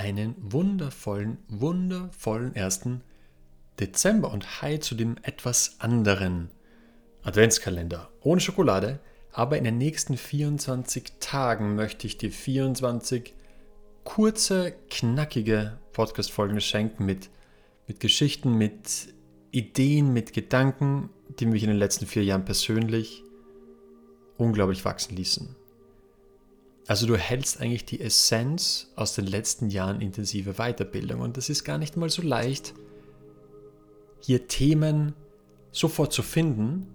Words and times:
einen 0.00 0.34
wundervollen, 0.38 1.36
wundervollen 1.48 2.56
ersten 2.56 3.02
Dezember 3.78 4.32
und 4.32 4.62
hi 4.62 4.80
zu 4.80 4.94
dem 4.94 5.16
etwas 5.22 5.76
anderen 5.78 6.48
Adventskalender. 7.22 8.08
Ohne 8.22 8.40
Schokolade, 8.40 8.98
aber 9.30 9.58
in 9.58 9.64
den 9.64 9.76
nächsten 9.76 10.16
24 10.16 11.04
Tagen 11.20 11.74
möchte 11.74 12.06
ich 12.06 12.16
dir 12.16 12.32
24 12.32 13.34
kurze, 14.02 14.72
knackige 14.88 15.78
Podcast-Folgen 15.92 16.62
schenken 16.62 17.04
mit, 17.04 17.28
mit 17.86 18.00
Geschichten, 18.00 18.54
mit 18.54 19.12
Ideen, 19.50 20.14
mit 20.14 20.32
Gedanken, 20.32 21.10
die 21.38 21.44
mich 21.44 21.62
in 21.62 21.68
den 21.68 21.78
letzten 21.78 22.06
vier 22.06 22.24
Jahren 22.24 22.46
persönlich 22.46 23.22
unglaublich 24.38 24.82
wachsen 24.86 25.14
ließen. 25.14 25.59
Also 26.90 27.06
du 27.06 27.16
hältst 27.16 27.60
eigentlich 27.60 27.84
die 27.84 28.00
Essenz 28.00 28.90
aus 28.96 29.14
den 29.14 29.24
letzten 29.24 29.70
Jahren 29.70 30.00
intensive 30.00 30.54
Weiterbildung. 30.54 31.20
Und 31.20 31.36
das 31.36 31.48
ist 31.48 31.62
gar 31.62 31.78
nicht 31.78 31.96
mal 31.96 32.10
so 32.10 32.20
leicht, 32.20 32.74
hier 34.18 34.48
Themen 34.48 35.14
sofort 35.70 36.12
zu 36.12 36.24
finden, 36.24 36.88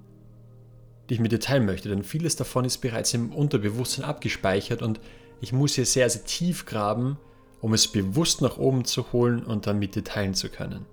die 1.07 1.13
ich 1.13 1.21
mit 1.21 1.31
dir 1.31 1.39
teilen 1.39 1.65
möchte, 1.65 1.87
denn 1.87 2.03
vieles 2.03 2.35
davon 2.35 2.65
ist 2.65 2.79
bereits 2.79 3.13
im 3.13 3.31
Unterbewusstsein 3.31 4.03
abgespeichert. 4.03 4.81
Und 4.81 4.99
ich 5.39 5.53
muss 5.53 5.75
hier 5.75 5.85
sehr, 5.85 6.09
sehr 6.09 6.25
tief 6.25 6.65
graben, 6.65 7.17
um 7.61 7.73
es 7.73 7.87
bewusst 7.87 8.41
nach 8.41 8.57
oben 8.57 8.83
zu 8.83 9.13
holen 9.13 9.45
und 9.45 9.65
dann 9.65 9.79
mit 9.79 9.95
dir 9.95 10.03
teilen 10.03 10.33
zu 10.33 10.49
können. 10.49 10.85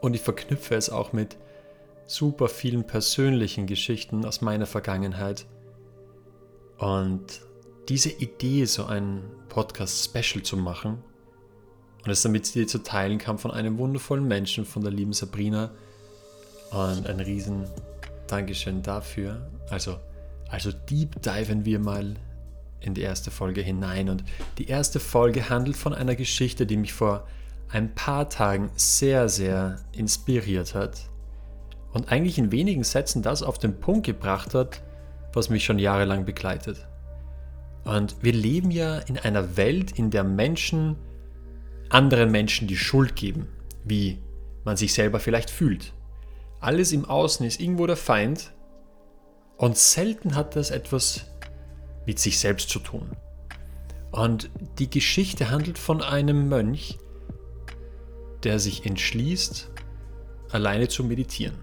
Und 0.00 0.14
ich 0.14 0.22
verknüpfe 0.22 0.74
es 0.74 0.90
auch 0.90 1.12
mit 1.12 1.36
super 2.06 2.48
vielen 2.48 2.84
persönlichen 2.84 3.68
Geschichten 3.68 4.24
aus 4.24 4.40
meiner 4.40 4.66
Vergangenheit. 4.66 5.46
Und 6.78 7.42
diese 7.88 8.10
Idee, 8.10 8.64
so 8.64 8.86
ein 8.86 9.22
Podcast-Special 9.48 10.42
zu 10.42 10.56
machen 10.56 11.02
und 12.04 12.10
es 12.10 12.22
damit 12.22 12.54
dir 12.54 12.66
zu 12.66 12.82
teilen 12.82 13.18
kam 13.18 13.38
von 13.38 13.50
einem 13.50 13.78
wundervollen 13.78 14.26
Menschen, 14.26 14.64
von 14.64 14.82
der 14.82 14.92
lieben 14.92 15.12
Sabrina. 15.12 15.70
Und 16.70 17.06
ein 17.06 17.20
riesen 17.20 17.66
Dankeschön 18.26 18.82
dafür. 18.82 19.46
Also, 19.68 19.98
also 20.48 20.72
deep 20.72 21.20
diven 21.22 21.64
wir 21.64 21.78
mal 21.78 22.14
in 22.80 22.94
die 22.94 23.02
erste 23.02 23.30
Folge 23.30 23.60
hinein. 23.60 24.08
Und 24.08 24.24
die 24.58 24.68
erste 24.68 24.98
Folge 24.98 25.48
handelt 25.48 25.76
von 25.76 25.94
einer 25.94 26.16
Geschichte, 26.16 26.66
die 26.66 26.76
mich 26.76 26.92
vor 26.92 27.26
ein 27.68 27.94
paar 27.94 28.28
Tagen 28.28 28.70
sehr, 28.74 29.28
sehr 29.28 29.76
inspiriert 29.92 30.74
hat. 30.74 30.98
Und 31.92 32.10
eigentlich 32.10 32.38
in 32.38 32.50
wenigen 32.52 32.84
Sätzen 32.84 33.22
das 33.22 33.42
auf 33.42 33.58
den 33.58 33.78
Punkt 33.78 34.06
gebracht 34.06 34.54
hat, 34.54 34.82
was 35.34 35.50
mich 35.50 35.64
schon 35.64 35.78
jahrelang 35.78 36.24
begleitet. 36.24 36.86
Und 37.84 38.16
wir 38.22 38.32
leben 38.32 38.70
ja 38.70 38.98
in 38.98 39.18
einer 39.18 39.56
Welt, 39.56 39.98
in 39.98 40.10
der 40.10 40.24
Menschen 40.24 40.96
anderen 41.92 42.30
Menschen 42.30 42.68
die 42.68 42.76
Schuld 42.76 43.16
geben, 43.16 43.48
wie 43.84 44.18
man 44.64 44.76
sich 44.76 44.94
selber 44.94 45.20
vielleicht 45.20 45.50
fühlt. 45.50 45.92
Alles 46.60 46.92
im 46.92 47.04
Außen 47.04 47.44
ist 47.44 47.60
irgendwo 47.60 47.86
der 47.86 47.96
Feind 47.96 48.52
und 49.56 49.76
selten 49.76 50.34
hat 50.34 50.56
das 50.56 50.70
etwas 50.70 51.26
mit 52.06 52.18
sich 52.18 52.38
selbst 52.38 52.70
zu 52.70 52.78
tun. 52.78 53.10
Und 54.10 54.50
die 54.78 54.90
Geschichte 54.90 55.50
handelt 55.50 55.78
von 55.78 56.02
einem 56.02 56.48
Mönch, 56.48 56.98
der 58.42 58.58
sich 58.58 58.86
entschließt, 58.86 59.70
alleine 60.50 60.88
zu 60.88 61.04
meditieren. 61.04 61.56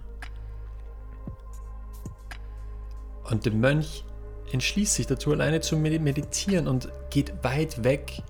Und 3.24 3.46
der 3.46 3.54
Mönch 3.54 4.04
entschließt 4.52 4.96
sich 4.96 5.08
dazu, 5.08 5.32
alleine 5.32 5.62
zu 5.62 5.78
meditieren 5.78 6.68
und 6.68 6.90
geht 7.10 7.44
weit 7.44 7.84
weg 7.84 8.24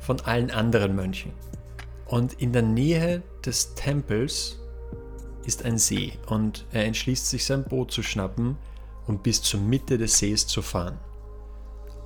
von 0.00 0.20
allen 0.20 0.50
anderen 0.50 0.94
Mönchen. 0.94 1.32
Und 2.06 2.34
in 2.34 2.52
der 2.52 2.62
Nähe 2.62 3.22
des 3.44 3.74
Tempels 3.74 4.58
ist 5.44 5.64
ein 5.64 5.78
See 5.78 6.12
und 6.26 6.66
er 6.72 6.84
entschließt 6.84 7.30
sich, 7.30 7.44
sein 7.44 7.64
Boot 7.64 7.90
zu 7.90 8.02
schnappen 8.02 8.56
und 9.06 9.22
bis 9.22 9.42
zur 9.42 9.60
Mitte 9.60 9.98
des 9.98 10.18
Sees 10.18 10.46
zu 10.46 10.62
fahren. 10.62 10.98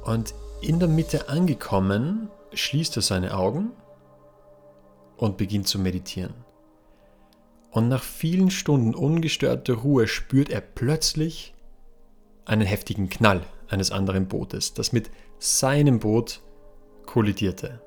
Und 0.05 0.35
in 0.61 0.79
der 0.79 0.89
Mitte 0.89 1.29
angekommen, 1.29 2.31
schließt 2.53 2.97
er 2.97 3.03
seine 3.03 3.37
Augen 3.37 3.73
und 5.17 5.37
beginnt 5.37 5.69
zu 5.69 5.79
meditieren. 5.79 6.35
Und 7.71 7.89
nach 7.89 8.03
vielen 8.03 8.51
Stunden 8.51 8.95
ungestörter 8.95 9.75
Ruhe 9.75 10.09
spürt 10.09 10.49
er 10.49 10.63
plötzlich 10.63 11.55
einen 12.47 12.67
heftigen 12.67 13.09
Knall 13.09 13.43
eines 13.69 13.91
anderen 13.91 14.27
Bootes, 14.29 14.73
das 14.75 14.93
mit 14.93 15.11
seinem 15.39 15.99
Boot 15.99 16.41
kollidierte. 17.05 17.81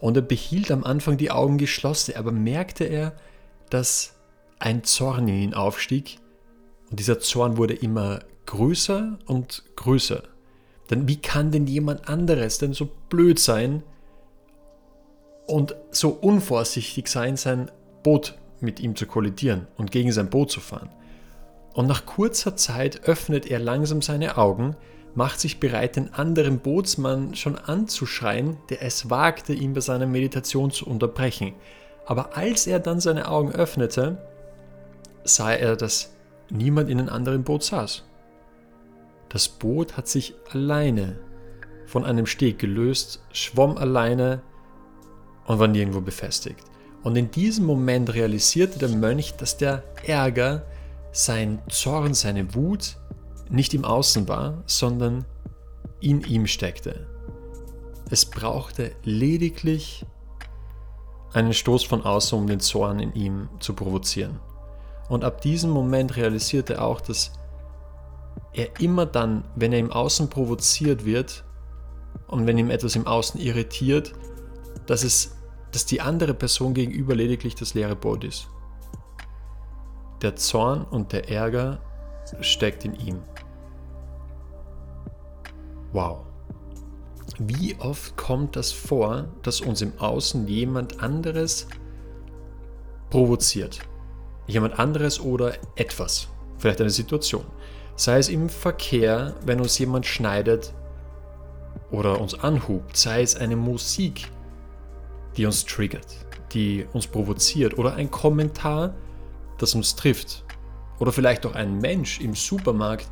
Und 0.00 0.16
er 0.16 0.22
behielt 0.22 0.70
am 0.70 0.84
Anfang 0.84 1.16
die 1.16 1.30
Augen 1.30 1.58
geschlossen, 1.58 2.14
aber 2.16 2.32
merkte 2.32 2.84
er, 2.84 3.14
dass 3.68 4.14
ein 4.58 4.84
Zorn 4.84 5.28
in 5.28 5.36
ihn 5.36 5.54
aufstieg 5.54 6.18
und 6.90 6.98
dieser 7.00 7.20
Zorn 7.20 7.56
wurde 7.56 7.74
immer 7.74 8.20
größer 8.46 9.18
und 9.26 9.64
größer. 9.76 10.22
Denn 10.90 11.06
wie 11.06 11.16
kann 11.16 11.52
denn 11.52 11.66
jemand 11.66 12.08
anderes 12.08 12.58
denn 12.58 12.72
so 12.72 12.88
blöd 13.08 13.38
sein 13.38 13.82
und 15.46 15.76
so 15.90 16.10
unvorsichtig 16.10 17.08
sein, 17.08 17.36
sein 17.36 17.70
Boot 18.02 18.36
mit 18.60 18.80
ihm 18.80 18.96
zu 18.96 19.06
kollidieren 19.06 19.68
und 19.76 19.92
gegen 19.92 20.10
sein 20.10 20.30
Boot 20.30 20.50
zu 20.50 20.60
fahren? 20.60 20.90
Und 21.72 21.86
nach 21.86 22.06
kurzer 22.06 22.56
Zeit 22.56 23.04
öffnet 23.04 23.46
er 23.46 23.58
langsam 23.58 24.02
seine 24.02 24.36
Augen, 24.36 24.76
macht 25.14 25.40
sich 25.40 25.60
bereit, 25.60 25.96
den 25.96 26.14
anderen 26.14 26.58
Bootsmann 26.58 27.34
schon 27.34 27.56
anzuschreien, 27.58 28.56
der 28.68 28.82
es 28.82 29.10
wagte, 29.10 29.52
ihn 29.52 29.72
bei 29.72 29.80
seiner 29.80 30.06
Meditation 30.06 30.70
zu 30.70 30.86
unterbrechen. 30.86 31.54
Aber 32.06 32.36
als 32.36 32.66
er 32.66 32.80
dann 32.80 33.00
seine 33.00 33.28
Augen 33.28 33.52
öffnete, 33.52 34.18
sah 35.24 35.52
er, 35.52 35.76
dass 35.76 36.12
niemand 36.50 36.90
in 36.90 36.98
einem 36.98 37.08
anderen 37.08 37.44
Boot 37.44 37.62
saß. 37.62 38.04
Das 39.28 39.48
Boot 39.48 39.96
hat 39.96 40.08
sich 40.08 40.34
alleine 40.50 41.18
von 41.86 42.04
einem 42.04 42.26
Steg 42.26 42.58
gelöst, 42.58 43.22
schwamm 43.32 43.76
alleine 43.76 44.42
und 45.46 45.58
war 45.58 45.68
nirgendwo 45.68 46.00
befestigt. 46.00 46.64
Und 47.02 47.16
in 47.16 47.30
diesem 47.30 47.64
Moment 47.64 48.12
realisierte 48.12 48.78
der 48.78 48.90
Mönch, 48.90 49.34
dass 49.36 49.56
der 49.56 49.82
Ärger, 50.04 50.64
sein 51.12 51.60
Zorn, 51.68 52.14
seine 52.14 52.54
Wut 52.54 52.96
nicht 53.48 53.74
im 53.74 53.84
Außen 53.84 54.28
war, 54.28 54.62
sondern 54.66 55.24
in 56.00 56.22
ihm 56.22 56.46
steckte. 56.46 57.06
Es 58.10 58.24
brauchte 58.24 58.92
lediglich 59.04 60.04
einen 61.32 61.54
Stoß 61.54 61.84
von 61.84 62.02
außen, 62.02 62.38
um 62.38 62.46
den 62.46 62.60
Zorn 62.60 62.98
in 62.98 63.14
ihm 63.14 63.48
zu 63.60 63.74
provozieren. 63.74 64.40
Und 65.08 65.24
ab 65.24 65.40
diesem 65.40 65.70
Moment 65.70 66.16
realisierte 66.16 66.74
er 66.74 66.84
auch, 66.84 67.00
dass 67.00 67.32
er 68.52 68.80
immer 68.80 69.06
dann, 69.06 69.44
wenn 69.54 69.72
er 69.72 69.78
im 69.78 69.92
Außen 69.92 70.28
provoziert 70.28 71.04
wird 71.04 71.44
und 72.26 72.46
wenn 72.46 72.58
ihm 72.58 72.70
etwas 72.70 72.96
im 72.96 73.06
Außen 73.06 73.40
irritiert, 73.40 74.12
dass 74.86 75.04
es, 75.04 75.36
dass 75.72 75.86
die 75.86 76.00
andere 76.00 76.34
Person 76.34 76.74
gegenüber 76.74 77.14
lediglich 77.14 77.54
das 77.54 77.74
leere 77.74 77.96
Boot 77.96 78.24
ist. 78.24 78.48
Der 80.22 80.36
Zorn 80.36 80.84
und 80.84 81.12
der 81.12 81.30
Ärger 81.30 81.80
steckt 82.40 82.84
in 82.84 82.94
ihm. 82.94 83.22
Wow. 85.92 86.20
Wie 87.38 87.74
oft 87.78 88.16
kommt 88.16 88.54
das 88.56 88.70
vor, 88.70 89.28
dass 89.42 89.60
uns 89.60 89.80
im 89.80 89.98
Außen 89.98 90.46
jemand 90.46 91.02
anderes 91.02 91.68
provoziert? 93.08 93.80
Jemand 94.46 94.78
anderes 94.78 95.20
oder 95.20 95.54
etwas. 95.76 96.28
Vielleicht 96.58 96.80
eine 96.80 96.90
Situation. 96.90 97.44
Sei 97.96 98.18
es 98.18 98.28
im 98.28 98.48
Verkehr, 98.48 99.34
wenn 99.46 99.60
uns 99.60 99.78
jemand 99.78 100.06
schneidet 100.06 100.74
oder 101.90 102.20
uns 102.20 102.34
anhubt. 102.34 102.96
Sei 102.96 103.22
es 103.22 103.36
eine 103.36 103.56
Musik, 103.56 104.30
die 105.36 105.46
uns 105.46 105.64
triggert, 105.64 106.26
die 106.52 106.86
uns 106.92 107.06
provoziert. 107.06 107.78
Oder 107.78 107.94
ein 107.94 108.10
Kommentar, 108.10 108.94
das 109.62 109.74
uns 109.74 109.96
trifft. 109.96 110.44
Oder 110.98 111.12
vielleicht 111.12 111.46
auch 111.46 111.54
ein 111.54 111.78
Mensch 111.78 112.20
im 112.20 112.34
Supermarkt, 112.34 113.08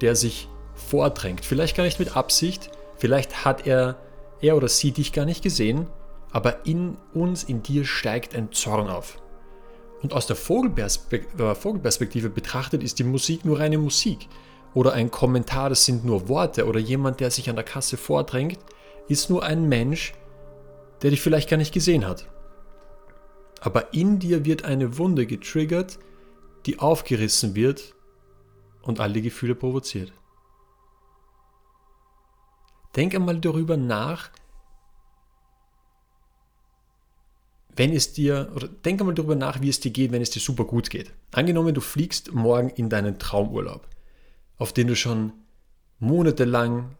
der 0.00 0.16
sich 0.16 0.48
vordrängt. 0.74 1.44
Vielleicht 1.44 1.76
gar 1.76 1.84
nicht 1.84 1.98
mit 1.98 2.16
Absicht, 2.16 2.70
vielleicht 2.96 3.44
hat 3.44 3.66
er, 3.66 3.96
er 4.40 4.56
oder 4.56 4.68
sie 4.68 4.92
dich 4.92 5.12
gar 5.12 5.24
nicht 5.24 5.42
gesehen, 5.42 5.86
aber 6.30 6.66
in 6.66 6.96
uns, 7.14 7.44
in 7.44 7.62
dir 7.62 7.84
steigt 7.84 8.34
ein 8.34 8.52
Zorn 8.52 8.88
auf. 8.88 9.18
Und 10.02 10.14
aus 10.14 10.26
der 10.26 10.36
Vogelperspektive, 10.36 11.54
Vogelperspektive 11.54 12.28
betrachtet 12.30 12.82
ist 12.82 12.98
die 12.98 13.04
Musik 13.04 13.44
nur 13.44 13.60
reine 13.60 13.78
Musik. 13.78 14.28
Oder 14.74 14.94
ein 14.94 15.10
Kommentar, 15.10 15.68
das 15.68 15.84
sind 15.84 16.04
nur 16.04 16.28
Worte. 16.28 16.66
Oder 16.66 16.80
jemand, 16.80 17.20
der 17.20 17.30
sich 17.30 17.48
an 17.48 17.56
der 17.56 17.64
Kasse 17.64 17.96
vordrängt, 17.96 18.58
ist 19.06 19.30
nur 19.30 19.44
ein 19.44 19.68
Mensch, 19.68 20.14
der 21.02 21.10
dich 21.10 21.20
vielleicht 21.20 21.48
gar 21.48 21.56
nicht 21.56 21.72
gesehen 21.72 22.06
hat. 22.06 22.26
Aber 23.62 23.94
in 23.94 24.18
dir 24.18 24.44
wird 24.44 24.64
eine 24.64 24.98
Wunde 24.98 25.24
getriggert, 25.24 26.00
die 26.66 26.80
aufgerissen 26.80 27.54
wird 27.54 27.94
und 28.82 28.98
all 28.98 29.12
die 29.12 29.22
Gefühle 29.22 29.54
provoziert. 29.54 30.12
Denk 32.96 33.14
einmal 33.14 33.38
darüber 33.38 33.76
nach, 33.76 34.30
wenn 37.76 37.92
es 37.92 38.12
dir, 38.12 38.50
oder 38.56 38.66
denk 38.66 39.00
einmal 39.00 39.14
darüber 39.14 39.36
nach, 39.36 39.60
wie 39.60 39.68
es 39.68 39.78
dir 39.78 39.92
geht, 39.92 40.10
wenn 40.10 40.22
es 40.22 40.30
dir 40.30 40.40
super 40.40 40.64
gut 40.64 40.90
geht. 40.90 41.12
Angenommen, 41.30 41.72
du 41.72 41.80
fliegst 41.80 42.32
morgen 42.32 42.68
in 42.68 42.90
deinen 42.90 43.20
Traumurlaub, 43.20 43.86
auf 44.58 44.72
den 44.72 44.88
du 44.88 44.96
schon 44.96 45.32
monatelang 46.00 46.96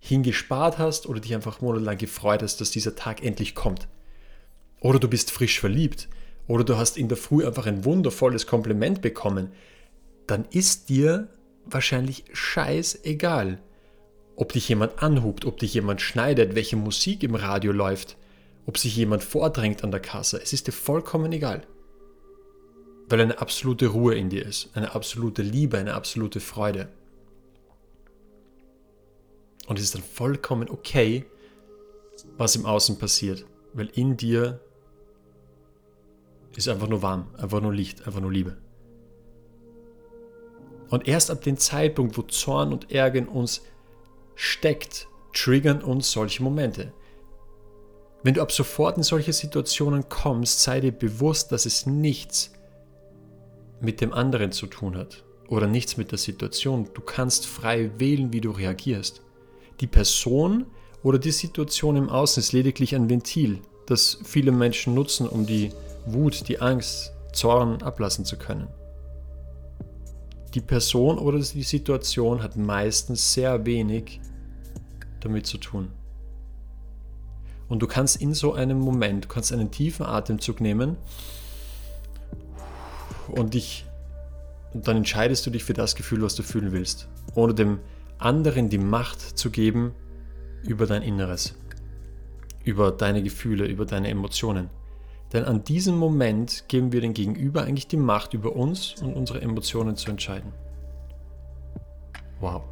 hingespart 0.00 0.78
hast 0.78 1.06
oder 1.06 1.20
dich 1.20 1.36
einfach 1.36 1.60
monatelang 1.60 1.98
gefreut 1.98 2.42
hast, 2.42 2.60
dass 2.60 2.72
dieser 2.72 2.96
Tag 2.96 3.22
endlich 3.22 3.54
kommt. 3.54 3.86
Oder 4.86 5.00
du 5.00 5.08
bist 5.08 5.32
frisch 5.32 5.58
verliebt 5.58 6.08
oder 6.46 6.62
du 6.62 6.76
hast 6.76 6.96
in 6.96 7.08
der 7.08 7.16
Früh 7.16 7.44
einfach 7.44 7.66
ein 7.66 7.84
wundervolles 7.84 8.46
Kompliment 8.46 9.02
bekommen, 9.02 9.50
dann 10.28 10.44
ist 10.52 10.90
dir 10.90 11.26
wahrscheinlich 11.64 12.22
scheißegal, 12.32 13.60
ob 14.36 14.52
dich 14.52 14.68
jemand 14.68 15.02
anhubt, 15.02 15.44
ob 15.44 15.58
dich 15.58 15.74
jemand 15.74 16.02
schneidet, 16.02 16.54
welche 16.54 16.76
Musik 16.76 17.24
im 17.24 17.34
Radio 17.34 17.72
läuft, 17.72 18.16
ob 18.64 18.78
sich 18.78 18.94
jemand 18.94 19.24
vordrängt 19.24 19.82
an 19.82 19.90
der 19.90 19.98
Kasse. 19.98 20.40
Es 20.40 20.52
ist 20.52 20.68
dir 20.68 20.72
vollkommen 20.72 21.32
egal. 21.32 21.66
Weil 23.08 23.22
eine 23.22 23.40
absolute 23.40 23.88
Ruhe 23.88 24.14
in 24.14 24.30
dir 24.30 24.46
ist, 24.46 24.70
eine 24.74 24.94
absolute 24.94 25.42
Liebe, 25.42 25.78
eine 25.78 25.94
absolute 25.94 26.38
Freude. 26.38 26.86
Und 29.66 29.80
es 29.80 29.86
ist 29.86 29.96
dann 29.96 30.04
vollkommen 30.04 30.70
okay, 30.70 31.26
was 32.36 32.54
im 32.54 32.66
Außen 32.66 33.00
passiert, 33.00 33.44
weil 33.72 33.88
in 33.92 34.16
dir 34.16 34.60
ist 36.56 36.68
einfach 36.68 36.88
nur 36.88 37.02
warm, 37.02 37.28
einfach 37.36 37.60
nur 37.60 37.72
Licht, 37.72 38.06
einfach 38.06 38.20
nur 38.20 38.32
Liebe. 38.32 38.56
Und 40.88 41.08
erst 41.08 41.30
ab 41.30 41.42
dem 41.42 41.56
Zeitpunkt, 41.56 42.16
wo 42.16 42.22
Zorn 42.22 42.72
und 42.72 42.90
Ärger 42.92 43.18
in 43.18 43.28
uns 43.28 43.62
steckt, 44.34 45.08
triggern 45.32 45.82
uns 45.82 46.10
solche 46.10 46.42
Momente. 46.42 46.92
Wenn 48.22 48.34
du 48.34 48.42
ab 48.42 48.52
sofort 48.52 48.96
in 48.96 49.02
solche 49.02 49.32
Situationen 49.32 50.08
kommst, 50.08 50.62
sei 50.62 50.80
dir 50.80 50.92
bewusst, 50.92 51.52
dass 51.52 51.66
es 51.66 51.86
nichts 51.86 52.52
mit 53.80 54.00
dem 54.00 54.12
anderen 54.12 54.52
zu 54.52 54.66
tun 54.66 54.96
hat 54.96 55.24
oder 55.48 55.66
nichts 55.66 55.96
mit 55.96 56.10
der 56.10 56.18
Situation. 56.18 56.88
Du 56.94 57.02
kannst 57.02 57.46
frei 57.46 57.90
wählen, 57.98 58.32
wie 58.32 58.40
du 58.40 58.50
reagierst. 58.50 59.22
Die 59.80 59.86
Person 59.86 60.66
oder 61.02 61.18
die 61.18 61.30
Situation 61.30 61.96
im 61.96 62.08
Außen 62.08 62.40
ist 62.40 62.52
lediglich 62.52 62.94
ein 62.94 63.10
Ventil, 63.10 63.60
das 63.86 64.18
viele 64.24 64.50
Menschen 64.50 64.94
nutzen, 64.94 65.28
um 65.28 65.46
die 65.46 65.70
Wut, 66.06 66.48
die 66.48 66.60
Angst, 66.60 67.12
Zorn 67.32 67.82
ablassen 67.82 68.24
zu 68.24 68.36
können. 68.36 68.68
Die 70.54 70.60
Person 70.60 71.18
oder 71.18 71.38
die 71.38 71.62
Situation 71.62 72.42
hat 72.42 72.56
meistens 72.56 73.34
sehr 73.34 73.66
wenig 73.66 74.20
damit 75.20 75.46
zu 75.46 75.58
tun. 75.58 75.90
Und 77.68 77.80
du 77.80 77.86
kannst 77.86 78.20
in 78.20 78.32
so 78.32 78.54
einem 78.54 78.78
Moment, 78.78 79.24
du 79.24 79.28
kannst 79.28 79.52
einen 79.52 79.70
tiefen 79.70 80.06
Atemzug 80.06 80.60
nehmen 80.60 80.96
und 83.28 83.54
dich, 83.54 83.84
und 84.72 84.86
dann 84.86 84.98
entscheidest 84.98 85.44
du 85.46 85.50
dich 85.50 85.64
für 85.64 85.74
das 85.74 85.96
Gefühl, 85.96 86.22
was 86.22 86.36
du 86.36 86.42
fühlen 86.42 86.72
willst, 86.72 87.08
ohne 87.34 87.54
dem 87.54 87.80
anderen 88.18 88.68
die 88.68 88.78
Macht 88.78 89.20
zu 89.20 89.50
geben 89.50 89.94
über 90.62 90.86
dein 90.86 91.02
Inneres, 91.02 91.54
über 92.64 92.92
deine 92.92 93.22
Gefühle, 93.22 93.66
über 93.66 93.84
deine 93.84 94.08
Emotionen. 94.08 94.70
Denn 95.32 95.44
an 95.44 95.64
diesem 95.64 95.96
Moment 95.96 96.68
geben 96.68 96.92
wir 96.92 97.00
dem 97.00 97.14
Gegenüber 97.14 97.64
eigentlich 97.64 97.88
die 97.88 97.96
Macht 97.96 98.34
über 98.34 98.54
uns 98.54 98.94
und 99.02 99.14
unsere 99.14 99.40
Emotionen 99.40 99.96
zu 99.96 100.10
entscheiden. 100.10 100.52
Wow. 102.40 102.62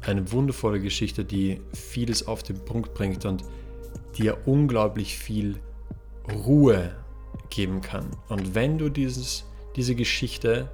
Eine 0.00 0.30
wundervolle 0.32 0.80
Geschichte, 0.80 1.24
die 1.24 1.60
vieles 1.72 2.26
auf 2.26 2.42
den 2.42 2.64
Punkt 2.64 2.94
bringt 2.94 3.24
und 3.24 3.44
dir 4.16 4.38
unglaublich 4.46 5.18
viel 5.18 5.60
Ruhe 6.32 6.94
geben 7.50 7.80
kann. 7.80 8.10
Und 8.28 8.54
wenn 8.54 8.78
du 8.78 8.88
dieses, 8.88 9.44
diese 9.76 9.94
Geschichte 9.94 10.70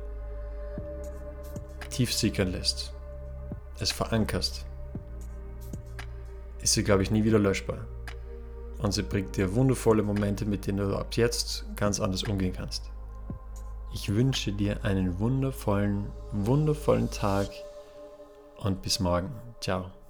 tief 1.90 2.12
sickern 2.12 2.52
lässt, 2.52 2.94
es 3.78 3.90
verankerst, 3.90 4.64
ist 6.62 6.74
sie, 6.74 6.84
glaube 6.84 7.02
ich, 7.02 7.10
nie 7.10 7.24
wieder 7.24 7.38
löschbar. 7.38 7.86
Und 8.82 8.92
sie 8.92 9.02
bringt 9.02 9.36
dir 9.36 9.54
wundervolle 9.54 10.02
Momente, 10.02 10.44
mit 10.44 10.66
denen 10.66 10.90
du 10.90 10.96
ab 10.96 11.14
jetzt 11.14 11.64
ganz 11.76 12.00
anders 12.00 12.24
umgehen 12.24 12.52
kannst. 12.52 12.90
Ich 13.94 14.08
wünsche 14.12 14.52
dir 14.52 14.84
einen 14.84 15.18
wundervollen, 15.20 16.06
wundervollen 16.32 17.10
Tag 17.10 17.48
und 18.56 18.82
bis 18.82 18.98
morgen. 18.98 19.30
Ciao. 19.60 20.01